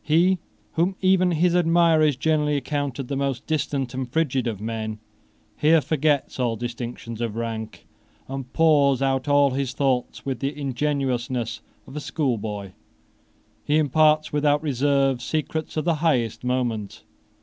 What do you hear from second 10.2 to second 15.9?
with the ingenuousness of a schoolboy. He imparts without reserve secrets of